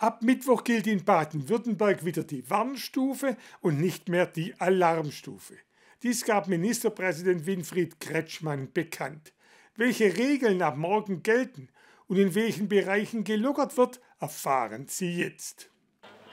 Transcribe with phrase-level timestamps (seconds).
[0.00, 5.52] Ab Mittwoch gilt in Baden-Württemberg wieder die Warnstufe und nicht mehr die Alarmstufe.
[6.02, 9.34] Dies gab Ministerpräsident Winfried Kretschmann bekannt.
[9.76, 11.68] Welche Regeln ab morgen gelten
[12.08, 15.68] und in welchen Bereichen gelockert wird, erfahren Sie jetzt.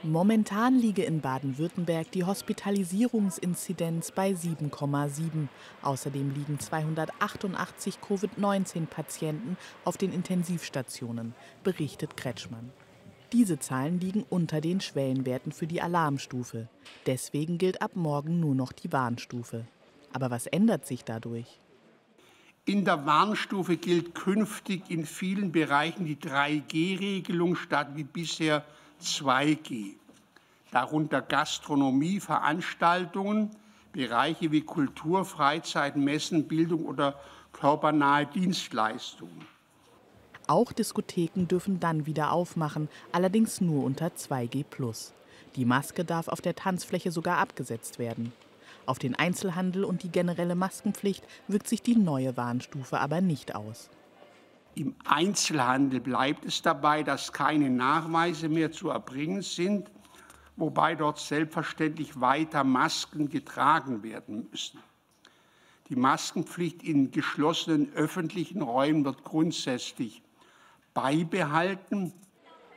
[0.02, 5.49] Momentan liege in Baden-Württemberg die Hospitalisierungsinzidenz bei 7,7.
[5.81, 12.71] Außerdem liegen 288 Covid-19-Patienten auf den Intensivstationen, berichtet Kretschmann.
[13.34, 16.70] Diese Zahlen liegen unter den Schwellenwerten für die Alarmstufe.
[17.06, 19.65] Deswegen gilt ab morgen nur noch die Warnstufe.
[20.14, 21.60] Aber was ändert sich dadurch?
[22.64, 28.65] In der Warnstufe gilt künftig in vielen Bereichen die 3G-Regelung statt wie bisher
[29.01, 29.96] 2G.
[30.71, 33.52] Darunter Gastronomie, Veranstaltungen,
[33.92, 37.20] Bereiche wie Kultur, Freizeit, Messen, Bildung oder
[37.52, 39.56] körpernahe Dienstleistungen.
[40.47, 45.11] Auch Diskotheken dürfen dann wieder aufmachen, allerdings nur unter 2G.
[45.58, 48.31] Die Maske darf auf der Tanzfläche sogar abgesetzt werden.
[48.86, 53.90] Auf den Einzelhandel und die generelle Maskenpflicht wirkt sich die neue Warnstufe aber nicht aus.
[54.75, 59.92] Im Einzelhandel bleibt es dabei, dass keine Nachweise mehr zu erbringen sind,
[60.56, 64.80] wobei dort selbstverständlich weiter Masken getragen werden müssen.
[65.90, 70.22] Die Maskenpflicht in geschlossenen öffentlichen Räumen wird grundsätzlich
[70.98, 72.12] beibehalten.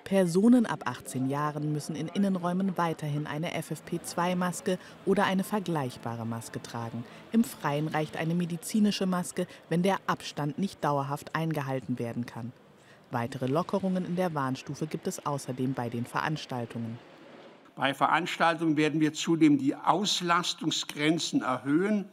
[0.05, 7.05] Personen ab 18 Jahren müssen in Innenräumen weiterhin eine FFP2-Maske oder eine vergleichbare Maske tragen.
[7.33, 12.53] Im Freien reicht eine medizinische Maske, wenn der Abstand nicht dauerhaft eingehalten werden kann.
[13.11, 16.99] Weitere Lockerungen in der Warnstufe gibt es außerdem bei den Veranstaltungen.
[17.75, 22.05] Bei Veranstaltungen werden wir zudem die Auslastungsgrenzen erhöhen.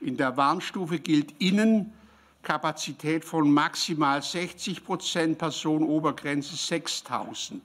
[0.00, 1.92] In der Warnstufe gilt innen
[2.44, 7.62] Kapazität von maximal 60 Prozent, Personenobergrenze 6000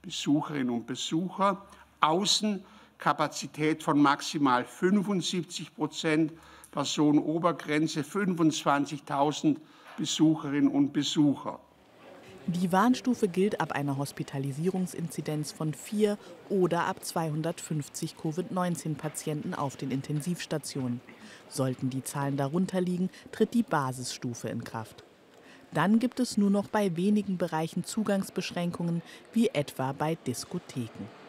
[0.00, 1.66] Besucherinnen und Besucher.
[2.00, 2.64] Außen
[2.96, 6.32] Kapazität von maximal 75 Prozent,
[6.70, 9.56] Personenobergrenze 25.000
[9.98, 11.58] Besucherinnen und Besucher.
[12.46, 16.18] Die Warnstufe gilt ab einer Hospitalisierungsinzidenz von 4
[16.48, 21.00] oder ab 250 Covid-19-Patienten auf den Intensivstationen.
[21.48, 25.04] Sollten die Zahlen darunter liegen, tritt die Basisstufe in Kraft.
[25.72, 29.02] Dann gibt es nur noch bei wenigen Bereichen Zugangsbeschränkungen,
[29.32, 31.19] wie etwa bei Diskotheken.